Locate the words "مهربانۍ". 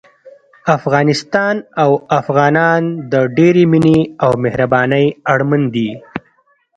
4.43-5.05